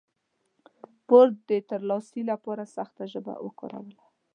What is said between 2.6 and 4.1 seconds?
سخته ژبه وکاروله.